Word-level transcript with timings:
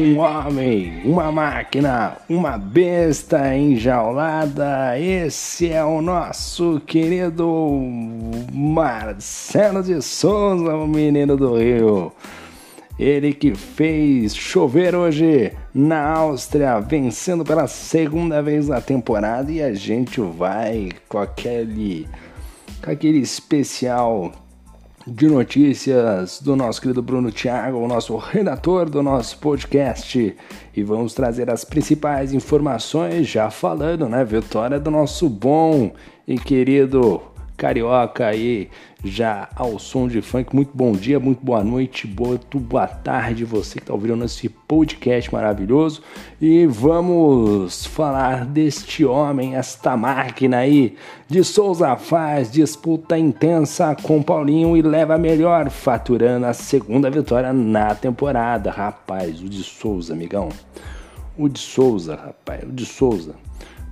um 0.00 0.18
homem, 0.18 1.02
uma 1.04 1.30
máquina, 1.30 2.16
uma 2.26 2.56
besta 2.56 3.54
enjaulada. 3.54 4.98
Esse 4.98 5.70
é 5.70 5.84
o 5.84 6.00
nosso 6.00 6.80
querido 6.86 7.46
Marcelo 8.50 9.82
de 9.82 10.00
Souza, 10.00 10.74
o 10.74 10.88
menino 10.88 11.36
do 11.36 11.58
Rio. 11.58 12.10
Ele 12.98 13.34
que 13.34 13.54
fez 13.54 14.34
chover 14.34 14.94
hoje 14.94 15.52
na 15.74 16.02
Áustria, 16.02 16.80
vencendo 16.80 17.44
pela 17.44 17.66
segunda 17.66 18.42
vez 18.42 18.68
na 18.68 18.80
temporada. 18.80 19.52
E 19.52 19.62
a 19.62 19.74
gente 19.74 20.18
vai 20.18 20.88
com 21.10 21.18
aquele, 21.18 22.08
com 22.82 22.90
aquele 22.90 23.18
especial 23.18 24.32
de 25.06 25.26
notícias 25.26 26.40
do 26.40 26.54
nosso 26.54 26.80
querido 26.80 27.02
Bruno 27.02 27.32
Thiago, 27.32 27.78
o 27.78 27.88
nosso 27.88 28.16
redator 28.16 28.88
do 28.88 29.02
nosso 29.02 29.38
podcast. 29.38 30.36
E 30.76 30.82
vamos 30.82 31.14
trazer 31.14 31.50
as 31.50 31.64
principais 31.64 32.34
informações, 32.34 33.26
já 33.26 33.50
falando, 33.50 34.08
né? 34.08 34.24
Vitória 34.24 34.78
do 34.78 34.90
nosso 34.90 35.28
bom 35.28 35.92
e 36.28 36.38
querido 36.38 37.20
carioca 37.60 38.26
aí, 38.26 38.70
já 39.04 39.46
ao 39.54 39.78
som 39.78 40.08
de 40.08 40.22
funk. 40.22 40.56
Muito 40.56 40.70
bom 40.74 40.92
dia, 40.92 41.20
muito 41.20 41.44
boa 41.44 41.62
noite, 41.62 42.06
boa, 42.06 42.40
boa 42.54 42.86
tarde, 42.86 43.44
você 43.44 43.74
que 43.74 43.82
está 43.82 43.92
ouvindo 43.92 44.24
esse 44.24 44.48
podcast 44.48 45.30
maravilhoso. 45.30 46.02
E 46.40 46.64
vamos 46.64 47.84
falar 47.84 48.46
deste 48.46 49.04
homem, 49.04 49.56
esta 49.56 49.94
máquina 49.94 50.56
aí. 50.56 50.96
De 51.28 51.44
Souza 51.44 51.94
faz 51.96 52.50
disputa 52.50 53.18
intensa 53.18 53.94
com 53.94 54.22
Paulinho 54.22 54.74
e 54.74 54.80
leva 54.80 55.18
melhor, 55.18 55.68
faturando 55.68 56.46
a 56.46 56.54
segunda 56.54 57.10
vitória 57.10 57.52
na 57.52 57.94
temporada. 57.94 58.70
Rapaz, 58.70 59.42
o 59.42 59.48
de 59.50 59.62
Souza, 59.62 60.14
amigão. 60.14 60.48
O 61.36 61.46
de 61.46 61.58
Souza, 61.58 62.14
rapaz, 62.16 62.62
o 62.62 62.72
de 62.72 62.86
Souza. 62.86 63.34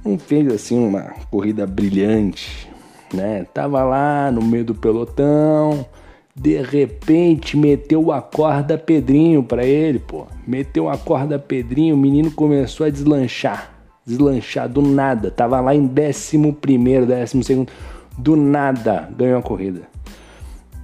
Não 0.02 0.18
fez 0.18 0.50
assim 0.50 0.78
uma 0.78 1.14
corrida 1.30 1.66
brilhante, 1.66 2.68
né? 3.14 3.46
Tava 3.52 3.82
lá 3.82 4.30
no 4.30 4.42
meio 4.42 4.64
do 4.64 4.74
pelotão, 4.74 5.86
de 6.34 6.60
repente 6.62 7.56
meteu 7.56 8.12
a 8.12 8.22
corda 8.22 8.78
Pedrinho 8.78 9.42
para 9.42 9.64
ele, 9.64 9.98
pô. 9.98 10.26
Meteu 10.46 10.88
a 10.88 10.96
corda 10.96 11.38
Pedrinho, 11.38 11.94
o 11.94 11.98
menino 11.98 12.30
começou 12.30 12.86
a 12.86 12.90
deslanchar. 12.90 13.72
Deslanchar 14.06 14.68
do 14.68 14.80
nada. 14.80 15.30
Tava 15.30 15.60
lá 15.60 15.74
em 15.74 15.82
11 15.82 16.52
primeiro, 16.52 17.06
12 17.06 17.42
segundo. 17.42 17.72
Do 18.16 18.36
nada 18.36 19.08
ganhou 19.16 19.38
a 19.38 19.42
corrida. 19.42 19.82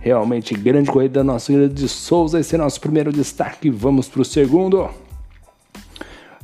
Realmente 0.00 0.54
grande 0.54 0.90
corrida 0.90 1.20
da 1.20 1.24
nossa 1.24 1.52
Ilha 1.52 1.68
de 1.68 1.88
Souza. 1.88 2.40
Esse 2.40 2.54
é 2.54 2.58
nosso 2.58 2.80
primeiro 2.80 3.12
destaque. 3.12 3.70
Vamos 3.70 4.08
pro 4.08 4.24
segundo. 4.24 4.90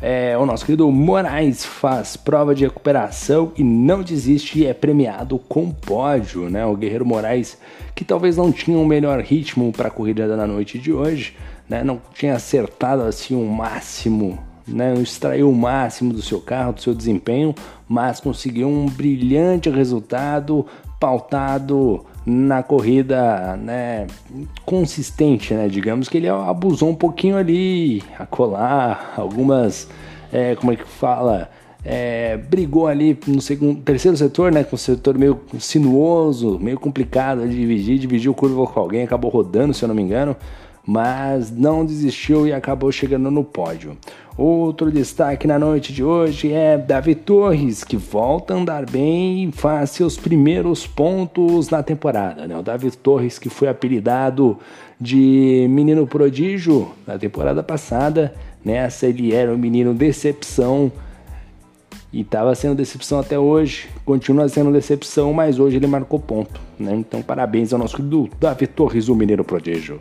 É, 0.03 0.37
o 0.39 0.47
nosso 0.47 0.65
querido 0.65 0.91
Moraes 0.91 1.63
faz 1.63 2.17
prova 2.17 2.55
de 2.55 2.65
recuperação 2.65 3.53
e 3.55 3.63
não 3.63 4.03
desiste 4.03 4.61
e 4.61 4.67
é 4.67 4.73
premiado 4.73 5.39
com 5.39 5.71
pódio, 5.71 6.49
né? 6.49 6.65
O 6.65 6.75
Guerreiro 6.75 7.05
Moraes, 7.05 7.59
que 7.95 8.03
talvez 8.03 8.35
não 8.35 8.51
tinha 8.51 8.79
o 8.79 8.81
um 8.81 8.87
melhor 8.87 9.21
ritmo 9.21 9.71
para 9.73 9.89
a 9.89 9.91
corrida 9.91 10.27
da 10.27 10.47
noite 10.47 10.79
de 10.79 10.91
hoje, 10.91 11.37
né? 11.69 11.85
Não 11.85 12.01
tinha 12.15 12.35
acertado 12.35 13.03
assim 13.03 13.35
o 13.35 13.41
um 13.41 13.49
máximo, 13.49 14.39
né? 14.67 14.95
Não 14.95 15.03
extraiu 15.03 15.51
o 15.51 15.55
máximo 15.55 16.15
do 16.15 16.23
seu 16.23 16.41
carro, 16.41 16.73
do 16.73 16.81
seu 16.81 16.95
desempenho, 16.95 17.55
mas 17.87 18.21
conseguiu 18.21 18.69
um 18.69 18.87
brilhante 18.87 19.69
resultado 19.69 20.65
pautado 20.99 22.07
na 22.31 22.63
corrida 22.63 23.57
né, 23.57 24.07
consistente, 24.65 25.53
né? 25.53 25.69
Digamos 25.69 26.09
que 26.09 26.17
ele 26.17 26.29
abusou 26.29 26.89
um 26.89 26.95
pouquinho 26.95 27.37
ali, 27.37 28.03
a 28.19 28.25
colar 28.25 29.15
algumas, 29.17 29.89
é, 30.33 30.55
como 30.55 30.73
é 30.73 30.77
que 30.77 30.85
fala, 30.85 31.51
é, 31.85 32.37
brigou 32.37 32.87
ali 32.87 33.19
no 33.27 33.41
segundo, 33.41 33.81
terceiro 33.83 34.17
setor, 34.17 34.53
né? 34.53 34.63
Com 34.63 34.77
o 34.77 34.79
setor 34.79 35.19
meio 35.19 35.41
sinuoso, 35.59 36.59
meio 36.61 36.79
complicado 36.79 37.49
de 37.49 37.57
dividir, 37.57 37.99
dividiu 37.99 38.33
curva 38.33 38.65
com 38.67 38.79
alguém, 38.79 39.03
acabou 39.03 39.31
rodando, 39.31 39.75
se 39.75 39.83
eu 39.83 39.89
não 39.89 39.95
me 39.95 40.03
engano 40.03 40.37
mas 40.87 41.51
não 41.51 41.85
desistiu 41.85 42.47
e 42.47 42.53
acabou 42.53 42.91
chegando 42.91 43.31
no 43.31 43.45
pódio. 43.45 43.97
Outro 44.43 44.91
destaque 44.91 45.47
na 45.47 45.59
noite 45.59 45.93
de 45.93 46.03
hoje 46.03 46.51
é 46.51 46.79
Davi 46.79 47.15
Torres, 47.15 47.85
que 47.85 47.99
volta 47.99 48.55
a 48.55 48.57
andar 48.57 48.91
bem 48.91 49.45
e 49.45 49.53
faz 49.53 49.91
seus 49.91 50.17
primeiros 50.17 50.87
pontos 50.87 51.69
na 51.69 51.83
temporada. 51.83 52.47
Né? 52.47 52.57
O 52.57 52.63
Davi 52.63 52.91
Torres, 52.91 53.39
que 53.39 53.51
foi 53.51 53.69
apelidado 53.69 54.59
de 54.99 55.67
menino 55.69 56.07
prodígio 56.07 56.91
na 57.07 57.19
temporada 57.19 57.63
passada, 57.63 58.35
nessa 58.65 59.09
ele 59.09 59.35
era 59.35 59.55
o 59.55 59.59
menino 59.59 59.93
decepção 59.93 60.91
e 62.11 62.23
estava 62.23 62.55
sendo 62.55 62.75
decepção 62.75 63.21
até 63.21 63.39
hoje, 63.39 63.91
continua 64.07 64.49
sendo 64.49 64.73
decepção, 64.73 65.35
mas 65.35 65.59
hoje 65.59 65.77
ele 65.77 65.87
marcou 65.87 66.19
ponto. 66.19 66.59
Né? 66.79 66.95
Então, 66.95 67.21
parabéns 67.21 67.75
ao 67.75 67.79
nosso 67.79 67.95
querido 67.95 68.31
Davi 68.41 68.67
Torres, 68.67 69.11
o 69.11 69.15
menino 69.15 69.45
prodígio. 69.45 70.01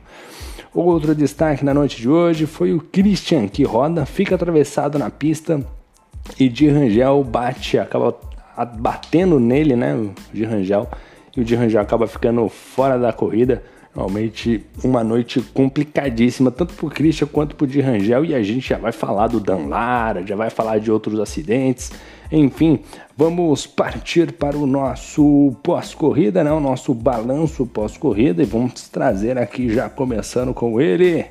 Outro 0.74 1.16
destaque 1.16 1.66
na 1.66 1.74
noite 1.74 1.98
de 1.98 2.08
hoje 2.08 2.46
foi 2.46 2.74
o 2.74 2.80
Christian, 2.80 3.48
que 3.48 3.64
roda, 3.64 4.06
fica 4.06 4.36
atravessado 4.36 5.00
na 5.00 5.10
pista 5.10 5.66
e 6.40 6.48
de 6.48 6.70
Rangel 6.70 7.24
bate, 7.24 7.80
acaba 7.80 8.16
batendo 8.78 9.40
nele, 9.40 9.76
né? 9.76 9.96
O 9.96 10.14
de 10.32 10.44
Rangel, 10.44 10.88
e 11.36 11.42
o 11.42 11.44
de 11.44 11.56
Rangel 11.56 11.82
acaba 11.82 12.06
ficando 12.06 12.48
fora 12.50 13.00
da 13.00 13.12
corrida. 13.12 13.64
Realmente 13.96 14.64
uma 14.84 15.04
noite 15.04 15.42
complicadíssima, 15.42 16.52
tanto 16.52 16.76
para 16.76 16.86
o 16.86 16.90
Christian 16.90 17.28
quanto 17.28 17.56
para 17.56 17.66
o 17.66 17.68
de 17.68 17.82
Rangel. 17.82 18.24
E 18.24 18.36
a 18.36 18.44
gente 18.44 18.70
já 18.70 18.78
vai 18.78 18.92
falar 18.92 19.28
do 19.28 19.40
Dan 19.40 19.68
Lara, 19.68 20.26
já 20.26 20.36
vai 20.36 20.52
falar 20.52 20.80
de 20.80 20.92
outros 20.92 21.20
acidentes. 21.20 21.92
Enfim, 22.32 22.80
vamos 23.18 23.66
partir 23.66 24.34
para 24.34 24.56
o 24.56 24.68
nosso 24.68 25.56
pós-corrida, 25.64 26.44
né? 26.44 26.52
o 26.52 26.60
nosso 26.60 26.94
balanço 26.94 27.66
pós-corrida. 27.66 28.44
E 28.44 28.46
vamos 28.46 28.88
trazer 28.90 29.38
aqui, 29.38 29.74
já 29.74 29.90
começando 29.90 30.54
com 30.54 30.80
ele, 30.80 31.26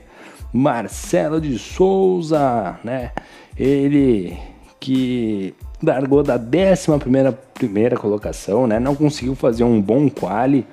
Marcelo 0.52 1.40
de 1.40 1.56
Souza, 1.58 2.78
né? 2.82 3.12
Ele 3.56 4.36
que 4.80 5.54
largou 5.82 6.22
da 6.22 6.36
11 6.36 6.98
primeira, 6.98 7.32
primeira 7.32 7.96
colocação, 7.96 8.66
né? 8.66 8.80
Não 8.80 8.94
conseguiu 8.94 9.34
fazer 9.34 9.64
um 9.64 9.80
bom 9.80 10.08
quali, 10.08 10.66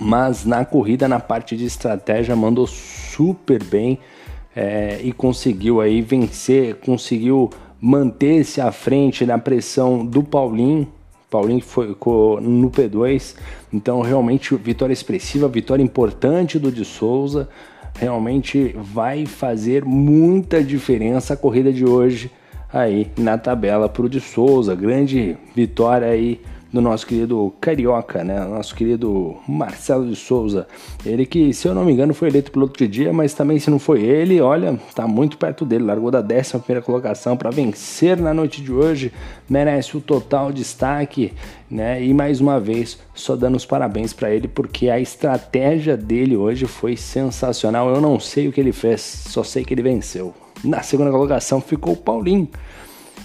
mas 0.00 0.46
na 0.46 0.64
corrida, 0.64 1.06
na 1.06 1.20
parte 1.20 1.56
de 1.56 1.66
estratégia, 1.66 2.34
mandou 2.34 2.66
super 2.66 3.62
bem 3.62 3.98
é, 4.56 4.98
e 5.02 5.12
conseguiu 5.12 5.80
aí 5.80 6.00
vencer, 6.00 6.76
conseguiu 6.76 7.50
manter-se 7.80 8.60
à 8.60 8.70
frente 8.70 9.24
na 9.24 9.38
pressão 9.38 10.04
do 10.04 10.22
Paulinho. 10.22 10.86
Paulinho 11.30 11.62
foi 11.62 11.86
no 11.88 12.70
P2, 12.70 13.36
então 13.72 14.00
realmente 14.00 14.54
vitória 14.56 14.92
expressiva, 14.92 15.48
vitória 15.48 15.82
importante 15.82 16.58
do 16.58 16.72
de 16.72 16.84
Souza. 16.84 17.48
Realmente 17.94 18.74
vai 18.76 19.26
fazer 19.26 19.84
muita 19.84 20.62
diferença 20.62 21.34
a 21.34 21.36
corrida 21.36 21.72
de 21.72 21.84
hoje 21.84 22.30
aí 22.72 23.10
na 23.16 23.38
tabela 23.38 23.88
para 23.88 24.02
o 24.02 24.08
de 24.08 24.20
Souza. 24.20 24.74
Grande 24.74 25.36
vitória 25.54 26.08
aí 26.08 26.40
do 26.72 26.80
nosso 26.80 27.06
querido 27.06 27.52
Carioca, 27.60 28.22
né? 28.22 28.38
Nosso 28.44 28.74
querido 28.74 29.36
Marcelo 29.48 30.08
de 30.08 30.14
Souza. 30.14 30.66
Ele 31.04 31.26
que, 31.26 31.52
se 31.52 31.66
eu 31.66 31.74
não 31.74 31.84
me 31.84 31.92
engano, 31.92 32.14
foi 32.14 32.28
eleito 32.28 32.52
piloto 32.52 32.78
de 32.78 32.86
dia, 32.86 33.12
mas 33.12 33.34
também 33.34 33.58
se 33.58 33.70
não 33.70 33.78
foi 33.78 34.02
ele, 34.02 34.40
olha, 34.40 34.78
tá 34.94 35.06
muito 35.06 35.36
perto 35.36 35.64
dele. 35.64 35.84
Largou 35.84 36.10
da 36.10 36.20
11 36.20 36.58
primeira 36.60 36.84
colocação 36.84 37.36
para 37.36 37.50
vencer 37.50 38.16
na 38.16 38.32
noite 38.32 38.62
de 38.62 38.72
hoje. 38.72 39.12
Merece 39.48 39.96
o 39.96 40.00
total 40.00 40.52
destaque, 40.52 41.32
né? 41.68 42.02
E 42.02 42.14
mais 42.14 42.40
uma 42.40 42.60
vez, 42.60 42.98
só 43.14 43.34
dando 43.34 43.56
os 43.56 43.66
parabéns 43.66 44.12
para 44.12 44.30
ele, 44.30 44.46
porque 44.46 44.88
a 44.88 45.00
estratégia 45.00 45.96
dele 45.96 46.36
hoje 46.36 46.66
foi 46.66 46.96
sensacional. 46.96 47.92
Eu 47.92 48.00
não 48.00 48.20
sei 48.20 48.46
o 48.46 48.52
que 48.52 48.60
ele 48.60 48.72
fez, 48.72 49.00
só 49.00 49.42
sei 49.42 49.64
que 49.64 49.74
ele 49.74 49.82
venceu. 49.82 50.32
Na 50.62 50.82
segunda 50.82 51.10
colocação 51.10 51.60
ficou 51.60 51.94
o 51.94 51.96
Paulinho. 51.96 52.48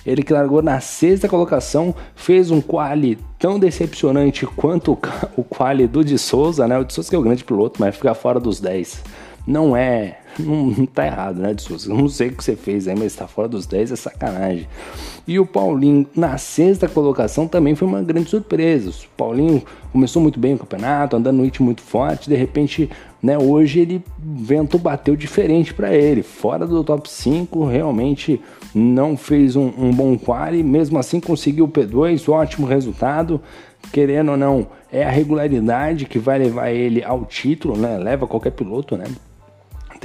Ele 0.05 0.23
que 0.23 0.33
largou 0.33 0.61
na 0.61 0.79
sexta 0.79 1.27
colocação, 1.27 1.93
fez 2.15 2.49
um 2.49 2.61
quali 2.61 3.17
tão 3.37 3.59
decepcionante 3.59 4.45
quanto 4.45 4.97
o, 5.37 5.43
quali 5.43 5.87
do 5.87 6.03
de 6.03 6.17
Souza, 6.17 6.67
né? 6.67 6.77
O 6.77 6.83
de 6.83 6.93
Souza 6.93 7.09
que 7.09 7.15
é 7.15 7.19
o 7.19 7.21
grande 7.21 7.43
piloto, 7.43 7.79
mas 7.79 7.95
ficar 7.95 8.15
fora 8.15 8.39
dos 8.39 8.59
10 8.59 9.03
não 9.47 9.75
é. 9.75 10.19
Não, 10.45 10.65
não 10.65 10.85
tá 10.85 11.05
errado, 11.05 11.39
né, 11.39 11.53
de 11.53 11.61
Souza? 11.61 11.93
Não 11.93 12.09
sei 12.09 12.27
o 12.27 12.33
que 12.33 12.43
você 12.43 12.55
fez 12.55 12.87
aí, 12.87 12.95
mas 12.97 13.15
tá 13.15 13.27
fora 13.27 13.47
dos 13.47 13.65
10 13.65 13.91
é 13.91 13.95
sacanagem. 13.95 14.67
E 15.27 15.39
o 15.39 15.45
Paulinho, 15.45 16.05
na 16.15 16.37
sexta 16.37 16.87
colocação, 16.87 17.47
também 17.47 17.73
foi 17.73 17.87
uma 17.87 18.01
grande 18.01 18.29
surpresa. 18.29 18.89
O 18.89 18.93
Paulinho 19.17 19.63
começou 19.91 20.21
muito 20.21 20.39
bem 20.39 20.55
o 20.55 20.59
campeonato, 20.59 21.15
andando 21.15 21.37
no 21.37 21.43
ritmo 21.43 21.65
muito 21.65 21.81
forte, 21.81 22.29
de 22.29 22.35
repente, 22.35 22.89
né, 23.23 23.37
hoje 23.37 23.79
ele 23.79 24.03
vento 24.19 24.77
bateu 24.77 25.15
diferente 25.15 25.73
para 25.73 25.95
ele, 25.95 26.21
fora 26.21 26.67
do 26.67 26.83
top 26.83 27.09
5, 27.09 27.65
realmente 27.65 28.41
não 28.73 29.15
fez 29.15 29.55
um, 29.55 29.71
um 29.77 29.91
bom 29.91 30.17
quali, 30.17 30.61
mesmo 30.61 30.99
assim 30.99 31.21
conseguiu 31.21 31.63
o 31.65 31.69
P2, 31.69 32.29
ótimo 32.29 32.67
resultado. 32.67 33.41
Querendo 33.91 34.31
ou 34.31 34.37
não, 34.37 34.67
é 34.91 35.03
a 35.03 35.09
regularidade 35.09 36.05
que 36.05 36.17
vai 36.19 36.39
levar 36.39 36.71
ele 36.71 37.03
ao 37.03 37.23
título, 37.23 37.77
né? 37.77 37.97
Leva 37.97 38.25
qualquer 38.25 38.51
piloto, 38.51 38.97
né? 38.97 39.05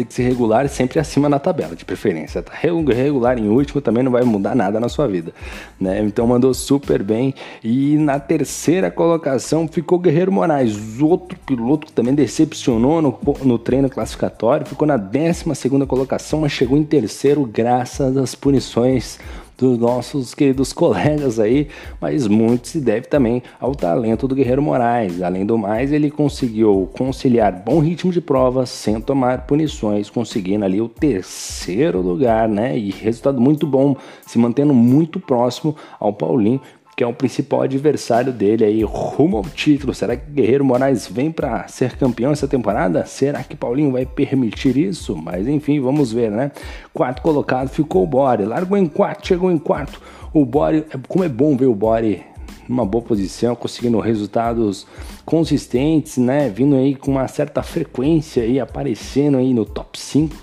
Tem 0.01 0.07
que 0.07 0.15
ser 0.15 0.23
regular 0.23 0.69
sempre 0.69 0.99
acima 0.99 1.29
na 1.29 1.39
tabela, 1.39 1.77
de 1.77 1.85
preferência. 1.85 2.43
Tá 2.43 2.53
regular 2.55 3.39
em 3.39 3.49
último 3.49 3.81
também 3.81 4.03
não 4.03 4.11
vai 4.11 4.23
mudar 4.23 4.55
nada 4.55 4.81
na 4.81 4.89
sua 4.89 5.07
vida, 5.07 5.33
né? 5.79 6.01
Então 6.01 6.27
mandou 6.27 6.53
super 6.55 7.03
bem. 7.03 7.35
E 7.63 7.97
na 7.97 8.19
terceira 8.19 8.91
colocação 8.91 9.69
ficou 9.69 9.99
Guerreiro 9.99 10.33
Moraes, 10.33 11.01
outro 11.01 11.39
piloto 11.47 11.87
que 11.87 11.93
também 11.93 12.15
decepcionou 12.15 13.03
no, 13.03 13.19
no 13.43 13.59
treino 13.59 13.91
classificatório, 13.91 14.67
ficou 14.67 14.87
na 14.87 14.97
décima 14.97 15.55
segunda 15.55 15.87
colocação, 15.87 16.41
mas 16.41 16.53
chegou 16.53 16.79
em 16.79 16.85
terceiro 16.85 17.45
graças 17.45 18.17
às 18.17 18.35
punições 18.35 19.19
dos 19.61 19.79
nossos 19.79 20.35
queridos 20.35 20.73
colegas 20.73 21.39
aí, 21.39 21.69
mas 22.01 22.27
muito 22.27 22.69
se 22.69 22.81
deve 22.81 23.07
também 23.07 23.43
ao 23.61 23.75
talento 23.75 24.27
do 24.27 24.35
Guerreiro 24.35 24.63
Moraes. 24.63 25.21
Além 25.21 25.45
do 25.45 25.59
mais, 25.59 25.93
ele 25.93 26.11
conseguiu 26.11 26.89
conciliar 26.97 27.63
bom 27.65 27.79
ritmo 27.79 28.11
de 28.11 28.21
prova 28.21 28.65
sem 28.65 28.99
tomar 29.01 29.47
punições, 29.47 30.09
conseguindo 30.09 30.65
ali 30.65 30.81
o 30.81 30.89
terceiro 30.89 32.01
lugar, 32.01 32.49
né? 32.49 32.77
E 32.77 32.91
resultado 32.91 33.41
muito 33.41 33.67
bom, 33.67 33.95
se 34.27 34.39
mantendo 34.39 34.73
muito 34.73 35.21
próximo 35.21 35.77
ao 35.99 36.13
Paulinho, 36.13 36.61
que 37.01 37.05
é 37.05 37.07
o 37.07 37.15
principal 37.15 37.63
adversário 37.63 38.31
dele 38.31 38.63
aí, 38.63 38.83
rumo 38.83 39.39
ao 39.39 39.45
título. 39.45 39.95
Será 39.95 40.15
que 40.15 40.31
Guerreiro 40.31 40.63
Moraes 40.63 41.07
vem 41.07 41.33
para 41.33 41.67
ser 41.67 41.97
campeão 41.97 42.31
essa 42.31 42.47
temporada? 42.47 43.07
Será 43.07 43.43
que 43.43 43.57
Paulinho 43.57 43.91
vai 43.91 44.05
permitir 44.05 44.77
isso? 44.77 45.17
Mas 45.17 45.49
enfim, 45.49 45.81
vamos 45.81 46.13
ver, 46.13 46.31
né? 46.31 46.53
Quarto 46.93 47.23
colocado 47.23 47.71
ficou 47.71 48.03
o 48.03 48.07
Bore, 48.07 48.45
largou 48.45 48.77
em 48.77 48.85
quarto, 48.85 49.27
chegou 49.27 49.51
em 49.51 49.57
quarto. 49.57 49.99
O 50.35 50.45
Bore, 50.45 50.85
como 51.09 51.25
é 51.25 51.29
bom 51.31 51.57
ver 51.57 51.69
o 51.69 51.75
Bore 51.75 52.23
numa 52.69 52.85
boa 52.85 53.03
posição, 53.03 53.57
conseguindo 53.57 53.99
resultados 53.99 54.87
consistentes, 55.25 56.19
né? 56.19 56.51
Vindo 56.51 56.77
aí 56.77 56.95
com 56.95 57.13
uma 57.13 57.27
certa 57.29 57.63
frequência 57.63 58.43
aí, 58.43 58.61
aparecendo 58.61 59.39
aí 59.39 59.55
no 59.55 59.65
top 59.65 59.99
5, 59.99 60.37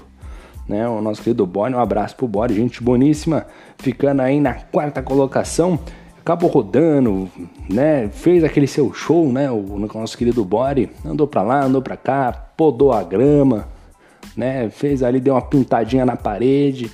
né? 0.67 0.89
O 0.89 1.03
nosso 1.03 1.21
querido 1.21 1.45
Bore, 1.45 1.75
um 1.75 1.79
abraço 1.79 2.15
pro 2.15 2.27
Bore, 2.27 2.55
gente 2.55 2.81
boníssima, 2.81 3.45
ficando 3.77 4.23
aí 4.23 4.39
na 4.39 4.55
quarta 4.55 5.03
colocação 5.03 5.79
acabou 6.27 6.49
rodando, 6.49 7.29
né? 7.69 8.09
Fez 8.09 8.43
aquele 8.43 8.67
seu 8.67 8.93
show, 8.93 9.31
né? 9.31 9.49
O 9.49 9.79
nosso 9.79 10.17
querido 10.17 10.43
Bore 10.43 10.91
andou 11.05 11.25
para 11.25 11.41
lá, 11.41 11.63
andou 11.63 11.81
para 11.81 11.95
cá, 11.95 12.33
podou 12.57 12.91
a 12.91 13.01
grama, 13.01 13.69
né? 14.35 14.69
Fez 14.69 15.01
ali, 15.01 15.21
deu 15.21 15.35
uma 15.35 15.41
pintadinha 15.41 16.05
na 16.05 16.17
parede, 16.17 16.91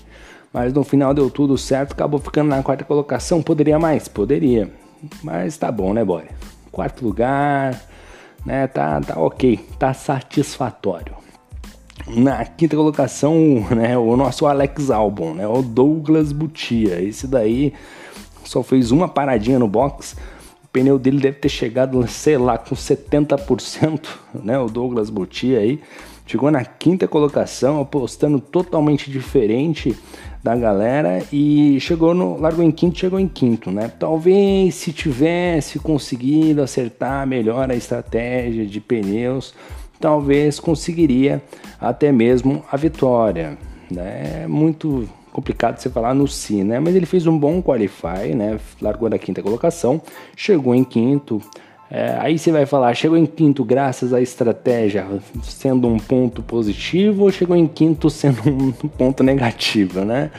mas 0.53 0.71
no 0.71 0.83
final 0.83 1.15
deu 1.15 1.31
tudo 1.31 1.57
certo, 1.57 1.93
acabou 1.93 2.19
ficando 2.19 2.49
na 2.49 2.61
quarta 2.61 2.83
colocação. 2.83 3.41
Poderia 3.41 3.79
mais? 3.79 4.07
Poderia, 4.07 4.71
mas 5.23 5.57
tá 5.57 5.71
bom, 5.71 5.93
né, 5.93 6.05
Bore? 6.05 6.27
Quarto 6.71 7.03
lugar, 7.03 7.81
né? 8.45 8.67
Tá, 8.67 9.01
tá 9.01 9.19
ok, 9.19 9.57
tá 9.79 9.95
satisfatório. 9.95 11.15
Na 12.07 12.45
quinta 12.45 12.75
colocação, 12.75 13.65
né, 13.75 13.97
o 13.97 14.15
nosso 14.15 14.45
Alex 14.45 14.91
Albon, 14.91 15.33
né, 15.33 15.47
o 15.47 15.63
Douglas 15.63 16.31
Butia. 16.31 17.01
Esse 17.01 17.25
daí 17.25 17.73
só 18.53 18.61
fez 18.61 18.91
uma 18.91 19.07
paradinha 19.07 19.57
no 19.57 19.67
box. 19.67 20.15
O 20.63 20.67
pneu 20.71 20.99
dele 20.99 21.19
deve 21.19 21.39
ter 21.39 21.49
chegado, 21.49 22.07
sei 22.07 22.37
lá, 22.37 22.57
com 22.57 22.75
70%, 22.75 24.07
né? 24.43 24.59
O 24.59 24.67
Douglas 24.67 25.09
Butia 25.09 25.59
aí. 25.59 25.81
Chegou 26.25 26.49
na 26.49 26.63
quinta 26.63 27.05
colocação, 27.05 27.81
apostando 27.81 28.39
totalmente 28.39 29.11
diferente 29.11 29.93
da 30.41 30.55
galera 30.55 31.21
e 31.33 31.77
chegou 31.81 32.13
no 32.13 32.39
largou 32.39 32.63
em 32.63 32.71
quinto, 32.71 32.97
chegou 32.97 33.19
em 33.19 33.27
quinto, 33.27 33.71
né? 33.71 33.91
Talvez 33.99 34.75
se 34.75 34.93
tivesse 34.93 35.79
conseguido 35.79 36.61
acertar 36.61 37.27
melhor 37.27 37.69
a 37.69 37.75
estratégia 37.75 38.65
de 38.65 38.79
pneus, 38.79 39.53
talvez 39.99 40.61
conseguiria 40.61 41.41
até 41.79 42.09
mesmo 42.09 42.63
a 42.71 42.77
vitória, 42.77 43.57
né? 43.91 44.45
Muito 44.47 45.09
complicado 45.33 45.79
você 45.79 45.89
falar 45.89 46.13
no 46.13 46.27
si, 46.27 46.63
né? 46.63 46.79
Mas 46.79 46.95
ele 46.95 47.05
fez 47.05 47.27
um 47.27 47.37
bom 47.37 47.61
qualify, 47.61 48.33
né? 48.35 48.59
Largou 48.79 49.09
da 49.09 49.17
quinta 49.17 49.41
colocação, 49.41 50.01
chegou 50.35 50.73
em 50.73 50.83
quinto. 50.83 51.41
É, 51.91 52.15
aí 52.19 52.39
você 52.39 52.51
vai 52.51 52.65
falar, 52.65 52.93
chegou 52.93 53.17
em 53.17 53.25
quinto 53.25 53.63
graças 53.63 54.13
à 54.13 54.21
estratégia 54.21 55.05
sendo 55.43 55.87
um 55.87 55.99
ponto 55.99 56.41
positivo 56.41 57.23
ou 57.23 57.31
chegou 57.31 57.55
em 57.55 57.67
quinto 57.67 58.09
sendo 58.09 58.41
um 58.49 58.71
ponto 58.97 59.23
negativo, 59.23 60.05
né? 60.05 60.31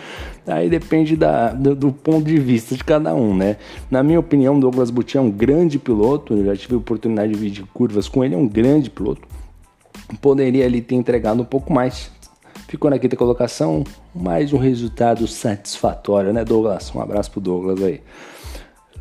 Aí 0.47 0.69
depende 0.69 1.17
da, 1.17 1.53
do, 1.53 1.75
do, 1.75 1.93
ponto 1.93 2.27
de 2.27 2.39
vista 2.39 2.75
de 2.75 2.85
cada 2.85 3.15
um, 3.15 3.35
né? 3.35 3.57
Na 3.91 4.03
minha 4.03 4.21
opinião, 4.21 4.59
Douglas 4.59 4.91
Butti 4.91 5.17
é 5.17 5.21
um 5.21 5.31
grande 5.31 5.79
piloto, 5.79 6.35
eu 6.35 6.45
já 6.45 6.57
tive 6.57 6.75
a 6.75 6.79
oportunidade 6.79 7.33
de 7.33 7.39
vir 7.39 7.65
curvas 7.73 8.09
com 8.09 8.25
ele, 8.25 8.35
é 8.35 8.39
um 8.39 8.47
grande 8.47 8.91
piloto. 8.91 9.23
Poderia 10.21 10.67
ali 10.67 10.83
ter 10.83 10.97
entregado 10.97 11.41
um 11.41 11.47
pouco 11.47 11.73
mais, 11.73 12.11
Ficou 12.67 12.91
na 12.91 12.99
quinta 12.99 13.15
colocação, 13.15 13.85
mais 14.15 14.53
um 14.53 14.59
resultado 14.59 15.29
satisfatório, 15.29 16.33
né, 16.33 16.45
Douglas? 16.45 16.93
Um 16.95 17.01
abraço 17.01 17.31
pro 17.31 17.41
Douglas 17.41 17.83
aí. 17.83 18.01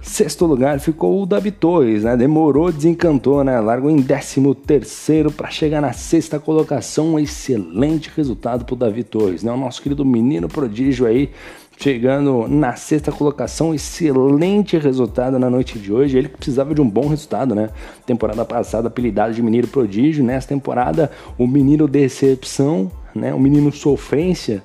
Sexto 0.01 0.45
lugar 0.45 0.81
ficou 0.81 1.23
o 1.23 1.25
Davi 1.25 1.49
Torres, 1.49 2.03
né? 2.03 2.17
Demorou, 2.17 2.73
desencantou, 2.73 3.41
né? 3.41 3.57
Largou 3.61 3.89
em 3.89 4.01
décimo 4.01 4.53
terceiro 4.53 5.31
para 5.31 5.49
chegar 5.49 5.79
na 5.79 5.93
sexta 5.93 6.37
colocação. 6.41 7.13
Um 7.13 7.19
excelente 7.19 8.11
resultado 8.13 8.65
pro 8.65 8.75
Davi 8.75 9.01
Torres, 9.01 9.43
né? 9.43 9.51
O 9.51 9.57
nosso 9.57 9.81
querido 9.81 10.03
menino 10.03 10.49
prodígio 10.49 11.05
aí, 11.05 11.31
chegando 11.77 12.47
na 12.47 12.75
sexta 12.75 13.11
colocação. 13.11 13.73
Excelente 13.73 14.77
resultado 14.77 15.37
na 15.37 15.49
noite 15.49 15.77
de 15.77 15.91
hoje. 15.91 16.17
Ele 16.17 16.29
que 16.29 16.37
precisava 16.37 16.73
de 16.73 16.81
um 16.81 16.89
bom 16.89 17.07
resultado, 17.07 17.53
né? 17.55 17.69
Temporada 18.05 18.43
passada, 18.45 18.87
apelidado 18.87 19.33
de 19.33 19.41
menino 19.41 19.67
prodígio. 19.67 20.23
Nessa 20.23 20.47
temporada, 20.47 21.11
o 21.37 21.47
menino 21.47 21.87
decepção 21.87 22.91
né? 23.15 23.33
O 23.33 23.39
menino 23.39 23.71
sofrência, 23.71 24.63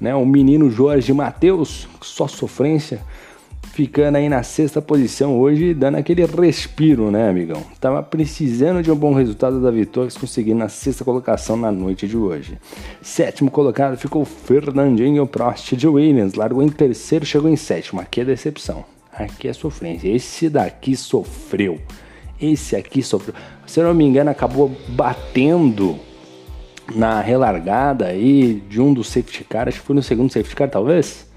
né? 0.00 0.14
O 0.14 0.24
menino 0.24 0.70
Jorge 0.70 1.12
Matheus, 1.12 1.88
só 2.00 2.26
sofrência, 2.26 3.00
ficando 3.72 4.16
aí 4.16 4.28
na 4.28 4.42
sexta 4.42 4.82
posição 4.82 5.38
hoje, 5.38 5.72
dando 5.72 5.96
aquele 5.96 6.24
respiro, 6.24 7.10
né, 7.10 7.28
amigão? 7.28 7.62
Tava 7.80 8.02
precisando 8.02 8.82
de 8.82 8.90
um 8.90 8.96
bom 8.96 9.14
resultado 9.14 9.60
da 9.60 9.70
Vitória, 9.70 10.10
conseguindo 10.18 10.58
na 10.58 10.68
sexta 10.68 11.04
colocação 11.04 11.56
na 11.56 11.70
noite 11.70 12.06
de 12.06 12.16
hoje. 12.16 12.58
Sétimo 13.00 13.50
colocado 13.50 13.96
ficou 13.96 14.24
Fernandinho 14.24 15.26
Prost 15.26 15.74
de 15.76 15.86
Williams, 15.86 16.34
largou 16.34 16.62
em 16.62 16.68
terceiro, 16.68 17.24
chegou 17.24 17.48
em 17.48 17.56
sétimo. 17.56 18.00
Aqui 18.00 18.20
é 18.20 18.24
decepção, 18.24 18.84
aqui 19.12 19.48
é 19.48 19.52
sofrência. 19.52 20.08
Esse 20.08 20.48
daqui 20.48 20.96
sofreu. 20.96 21.78
Esse 22.40 22.74
aqui 22.74 23.02
sofreu. 23.02 23.34
Se 23.66 23.80
eu 23.80 23.84
não 23.84 23.94
me 23.94 24.04
engano, 24.04 24.30
acabou 24.30 24.70
batendo 24.88 25.96
na 26.94 27.20
relargada 27.20 28.06
aí 28.06 28.62
de 28.68 28.80
um 28.80 28.92
dos 28.92 29.08
safety 29.08 29.44
car, 29.44 29.68
acho 29.68 29.80
que 29.80 29.86
foi 29.86 29.94
no 29.94 30.02
segundo 30.02 30.32
safety 30.32 30.56
car 30.56 30.68
talvez. 30.68 31.29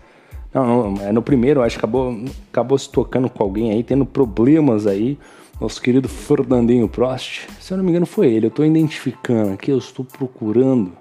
Não, 0.54 0.92
não 0.92 1.06
é 1.06 1.12
no 1.12 1.22
primeiro, 1.22 1.62
acho 1.62 1.76
que 1.76 1.80
acabou, 1.80 2.16
acabou 2.52 2.78
se 2.78 2.90
tocando 2.90 3.30
com 3.30 3.44
alguém 3.44 3.72
aí, 3.72 3.84
tendo 3.84 4.06
problemas 4.06 4.86
aí. 4.86 5.18
Nosso 5.60 5.82
querido 5.82 6.10
Fernandinho 6.10 6.88
Prost, 6.90 7.48
se 7.60 7.72
eu 7.72 7.78
não 7.78 7.84
me 7.84 7.92
engano 7.92 8.06
foi 8.06 8.28
ele, 8.28 8.48
eu 8.48 8.50
estou 8.50 8.66
identificando 8.66 9.54
aqui, 9.54 9.72
eu 9.72 9.78
estou 9.78 10.04
procurando 10.04 10.92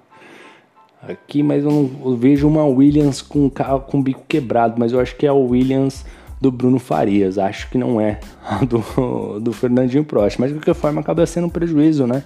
aqui, 1.01 1.43
mas 1.43 1.63
eu 1.63 1.71
não 1.71 1.91
eu 2.05 2.15
vejo 2.15 2.47
uma 2.47 2.63
Williams 2.63 3.21
com 3.21 3.49
carro 3.49 3.81
com 3.81 4.01
bico 4.01 4.23
quebrado, 4.27 4.75
mas 4.77 4.93
eu 4.93 4.99
acho 4.99 5.15
que 5.15 5.25
é 5.25 5.29
a 5.29 5.33
Williams 5.33 6.05
do 6.39 6.51
Bruno 6.51 6.79
Farias, 6.79 7.37
acho 7.37 7.69
que 7.69 7.77
não 7.77 7.99
é 7.99 8.19
do, 8.67 9.39
do 9.41 9.51
Fernandinho 9.51 10.03
Prost, 10.03 10.39
mas 10.39 10.49
de 10.49 10.57
qualquer 10.57 10.75
forma 10.75 11.01
acaba 11.01 11.25
sendo 11.25 11.47
um 11.47 11.49
prejuízo, 11.49 12.05
né? 12.05 12.23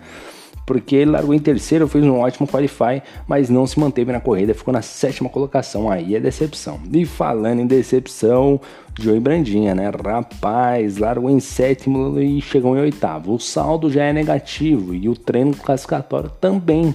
Porque 0.68 0.98
ele 0.98 1.12
largou 1.12 1.34
em 1.34 1.40
terceiro, 1.40 1.88
fez 1.88 2.04
um 2.04 2.20
ótimo 2.20 2.46
qualify, 2.46 3.02
mas 3.26 3.50
não 3.50 3.66
se 3.66 3.80
manteve 3.80 4.12
na 4.12 4.20
corrida, 4.20 4.54
ficou 4.54 4.74
na 4.74 4.82
sétima 4.82 5.30
colocação. 5.30 5.90
Aí 5.90 6.14
é 6.14 6.20
decepção. 6.20 6.78
E 6.92 7.06
falando 7.06 7.62
em 7.62 7.66
decepção, 7.66 8.60
Joey 9.00 9.18
Brandinha, 9.22 9.74
né? 9.74 9.90
Rapaz, 9.90 10.98
largou 10.98 11.30
em 11.30 11.40
sétimo 11.40 12.20
e 12.20 12.42
chegou 12.42 12.76
em 12.76 12.82
oitavo. 12.82 13.34
O 13.34 13.40
saldo 13.40 13.90
já 13.90 14.04
é 14.04 14.12
negativo 14.12 14.94
e 14.94 15.08
o 15.08 15.16
treino 15.16 15.56
classificatório 15.56 16.30
também. 16.42 16.94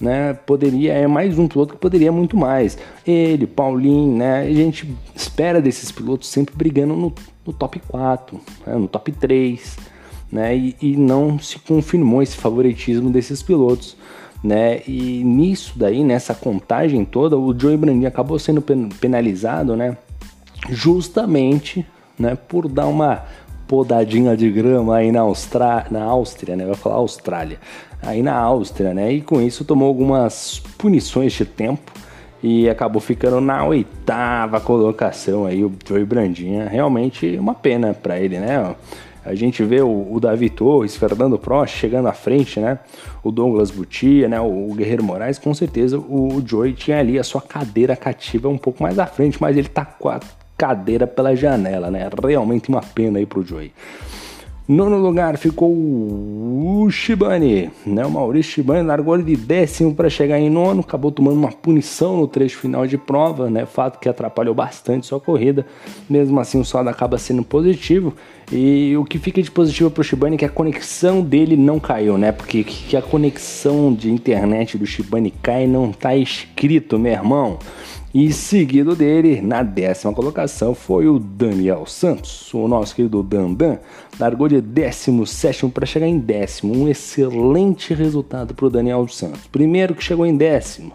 Né, 0.00 0.32
poderia, 0.32 0.92
é 0.92 1.08
mais 1.08 1.36
um 1.40 1.48
piloto 1.48 1.74
que 1.74 1.80
poderia 1.80 2.12
muito 2.12 2.36
mais. 2.36 2.78
Ele, 3.04 3.48
Paulinho, 3.48 4.16
né? 4.16 4.42
A 4.42 4.52
gente 4.52 4.88
espera 5.12 5.60
desses 5.60 5.90
pilotos 5.90 6.28
sempre 6.28 6.54
brigando 6.54 6.94
no, 6.94 7.12
no 7.44 7.52
top 7.52 7.80
4, 7.88 8.40
né, 8.64 8.74
no 8.76 8.86
top 8.86 9.10
3 9.10 9.76
né? 10.30 10.56
E, 10.56 10.76
e 10.80 10.96
não 10.96 11.38
se 11.38 11.58
confirmou 11.58 12.22
esse 12.22 12.36
favoritismo 12.36 13.10
desses 13.10 13.42
pilotos. 13.42 13.96
Né? 14.42 14.82
E 14.86 15.24
nisso 15.24 15.72
daí, 15.76 16.04
nessa 16.04 16.32
contagem 16.32 17.04
toda, 17.04 17.36
o 17.36 17.58
Joey 17.58 17.76
Brandin 17.76 18.06
acabou 18.06 18.38
sendo 18.38 18.62
penalizado, 19.00 19.74
né? 19.74 19.96
Justamente, 20.70 21.84
né? 22.18 22.36
Por 22.36 22.68
dar 22.68 22.86
uma 22.86 23.24
podadinha 23.66 24.36
de 24.36 24.50
grama 24.50 24.96
aí 24.96 25.12
na, 25.12 25.20
Austra... 25.20 25.86
na 25.90 26.04
Áustria, 26.04 26.56
né? 26.56 26.64
Vai 26.64 26.74
falar 26.74 26.96
Austrália. 26.96 27.58
Aí 28.00 28.22
na 28.22 28.34
Áustria, 28.34 28.94
né? 28.94 29.12
E 29.12 29.20
com 29.20 29.40
isso 29.40 29.64
tomou 29.64 29.88
algumas 29.88 30.60
punições 30.78 31.32
de 31.32 31.44
tempo 31.44 31.92
e 32.42 32.68
acabou 32.68 33.00
ficando 33.00 33.40
na 33.40 33.64
oitava 33.64 34.60
colocação 34.60 35.44
aí 35.44 35.64
o 35.64 35.72
Joey 35.86 36.04
Brandinha. 36.04 36.68
Realmente 36.68 37.36
uma 37.36 37.54
pena 37.54 37.92
para 37.92 38.18
ele, 38.18 38.38
né? 38.38 38.74
A 39.28 39.34
gente 39.34 39.62
vê 39.62 39.80
o, 39.80 40.08
o 40.10 40.18
Davi 40.18 40.48
Torres, 40.48 40.96
Fernando 40.96 41.38
Prost 41.38 41.76
chegando 41.76 42.08
à 42.08 42.12
frente, 42.12 42.58
né? 42.58 42.78
O 43.22 43.30
Douglas 43.30 43.70
Butia, 43.70 44.28
né? 44.28 44.40
O, 44.40 44.70
o 44.70 44.74
Guerreiro 44.74 45.04
Moraes, 45.04 45.38
com 45.38 45.52
certeza 45.52 45.98
o, 45.98 46.36
o 46.36 46.42
Joey 46.46 46.72
tinha 46.72 46.98
ali 46.98 47.18
a 47.18 47.24
sua 47.24 47.42
cadeira 47.42 47.94
cativa 47.94 48.48
um 48.48 48.58
pouco 48.58 48.82
mais 48.82 48.98
à 48.98 49.06
frente, 49.06 49.40
mas 49.40 49.56
ele 49.56 49.68
tá 49.68 49.84
com 49.84 50.08
a 50.08 50.18
cadeira 50.56 51.06
pela 51.06 51.36
janela, 51.36 51.90
né? 51.90 52.08
Realmente 52.26 52.68
uma 52.68 52.80
pena 52.80 53.18
aí 53.18 53.26
pro 53.26 53.44
Joey. 53.44 53.72
Nono 54.68 54.98
lugar 54.98 55.38
ficou 55.38 55.72
o 55.72 56.90
Shibane, 56.90 57.70
né? 57.86 58.04
O 58.04 58.10
Maurício 58.10 58.52
Shibane 58.52 58.86
largou 58.86 59.16
de 59.16 59.34
décimo 59.34 59.94
para 59.94 60.10
chegar 60.10 60.38
em 60.38 60.50
nono, 60.50 60.82
acabou 60.82 61.10
tomando 61.10 61.38
uma 61.38 61.50
punição 61.50 62.18
no 62.18 62.28
trecho 62.28 62.58
final 62.58 62.86
de 62.86 62.98
prova, 62.98 63.48
né? 63.48 63.64
Fato 63.64 63.98
que 63.98 64.10
atrapalhou 64.10 64.54
bastante 64.54 65.06
sua 65.06 65.18
corrida. 65.18 65.64
Mesmo 66.08 66.38
assim, 66.38 66.60
o 66.60 66.66
saldo 66.66 66.90
acaba 66.90 67.16
sendo 67.16 67.42
positivo. 67.42 68.12
E 68.52 68.94
o 68.98 69.06
que 69.06 69.18
fica 69.18 69.42
de 69.42 69.50
positivo 69.50 69.90
para 69.90 70.02
o 70.02 70.04
Shibane 70.04 70.34
é 70.34 70.38
que 70.38 70.44
a 70.44 70.50
conexão 70.50 71.22
dele 71.22 71.56
não 71.56 71.80
caiu, 71.80 72.18
né? 72.18 72.30
Porque 72.30 72.62
que 72.62 72.94
a 72.94 73.00
conexão 73.00 73.94
de 73.94 74.10
internet 74.10 74.76
do 74.76 74.84
Shibane 74.84 75.30
cai 75.30 75.66
não 75.66 75.90
tá 75.92 76.14
escrito, 76.14 76.98
meu 76.98 77.12
irmão. 77.12 77.58
E 78.12 78.32
seguido 78.32 78.96
dele, 78.96 79.42
na 79.42 79.62
décima 79.62 80.14
colocação, 80.14 80.74
foi 80.74 81.06
o 81.06 81.18
Daniel 81.18 81.84
Santos, 81.84 82.52
o 82.54 82.66
nosso 82.66 82.94
querido 82.94 83.22
Dandan. 83.22 83.78
Largou 84.18 84.48
de 84.48 84.62
17 84.62 85.68
para 85.68 85.84
chegar 85.84 86.06
em 86.06 86.18
décimo. 86.18 86.74
Um 86.74 86.88
excelente 86.88 87.92
resultado 87.92 88.54
para 88.54 88.64
o 88.64 88.70
Daniel 88.70 89.06
Santos. 89.08 89.46
Primeiro 89.48 89.94
que 89.94 90.02
chegou 90.02 90.24
em 90.24 90.34
décimo, 90.34 90.92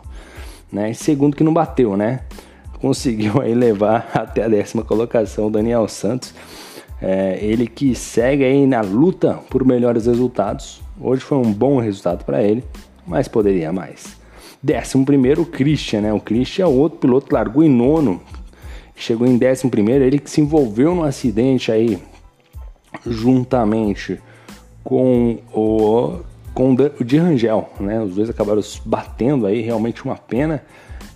né? 0.72 0.90
E 0.90 0.96
segundo 0.96 1.38
que 1.38 1.44
não 1.44 1.54
bateu, 1.54 1.96
né? 1.96 2.22
Conseguiu 2.82 3.40
aí 3.40 3.54
levar 3.54 4.10
até 4.16 4.46
a 4.46 4.48
décima 4.48 4.84
colocação 4.84 5.48
o 5.48 5.52
Daniel 5.52 5.88
Santos. 5.88 6.34
É, 7.00 7.38
ele 7.40 7.68
que 7.68 7.94
segue 7.94 8.44
aí 8.44 8.66
na 8.66 8.82
luta 8.82 9.36
por 9.52 9.64
melhores 9.64 10.08
resultados. 10.08 10.82
Hoje 11.00 11.22
foi 11.22 11.38
um 11.38 11.54
bom 11.54 11.80
resultado 11.80 12.26
para 12.26 12.42
ele, 12.42 12.64
mas 13.06 13.28
poderia 13.28 13.72
mais. 13.72 14.23
Décimo 14.64 15.06
primeiro, 15.06 15.42
o 15.42 15.46
Christian, 15.46 16.02
né? 16.02 16.14
O 16.14 16.22
Christian 16.22 16.64
é 16.64 16.68
outro 16.68 16.98
piloto 16.98 17.34
largou 17.34 17.64
em 17.66 17.70
nono, 17.70 18.22
chegou 18.96 19.28
em 19.28 19.38
décimo 19.38 19.70
primeiro, 19.70 20.06
ele 20.06 20.18
que 20.18 20.30
se 20.30 20.40
envolveu 20.40 20.96
no 20.96 21.04
acidente 21.04 21.70
aí, 21.70 22.00
juntamente 23.06 24.22
com 24.84 25.40
o 25.54 26.20
com 26.54 26.72
o 26.72 27.04
de 27.04 27.18
Rangel, 27.18 27.68
né? 27.80 28.00
Os 28.02 28.16
dois 28.16 28.30
acabaram 28.30 28.62
batendo 28.86 29.48
aí, 29.48 29.60
realmente 29.60 30.06
uma 30.06 30.16
pena. 30.16 30.64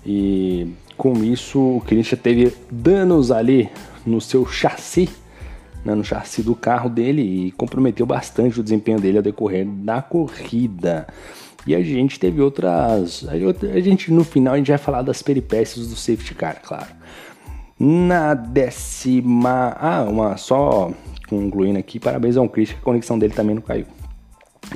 E 0.05 0.67
com 0.97 1.23
isso 1.23 1.59
o 1.59 1.83
Christian 1.85 2.17
teve 2.17 2.53
danos 2.71 3.31
ali 3.31 3.69
no 4.05 4.19
seu 4.19 4.45
chassi, 4.45 5.07
né? 5.85 5.93
no 5.93 6.03
chassi 6.03 6.41
do 6.41 6.55
carro 6.55 6.89
dele 6.89 7.21
e 7.21 7.51
comprometeu 7.51 8.05
bastante 8.05 8.59
o 8.59 8.63
desempenho 8.63 8.99
dele 8.99 9.17
ao 9.17 9.23
decorrer 9.23 9.65
da 9.65 10.01
corrida. 10.01 11.07
E 11.67 11.75
a 11.75 11.83
gente 11.83 12.17
teve 12.17 12.41
outras. 12.41 13.27
A 13.27 13.79
gente, 13.81 14.11
no 14.11 14.23
final, 14.23 14.53
a 14.53 14.57
gente 14.57 14.69
vai 14.69 14.77
falar 14.77 15.01
das 15.01 15.21
peripécias 15.21 15.89
do 15.89 15.97
safety 15.97 16.33
car, 16.33 16.61
claro. 16.63 16.87
Na 17.77 18.33
décima. 18.33 19.75
Ah, 19.77 20.03
uma 20.03 20.37
só 20.37 20.91
concluindo 21.27 21.77
aqui, 21.77 21.99
parabéns 21.99 22.37
ao 22.37 22.47
Chris, 22.47 22.71
que 22.71 22.77
a 22.77 22.81
conexão 22.81 23.19
dele 23.19 23.33
também 23.33 23.53
não 23.53 23.61
caiu. 23.61 23.85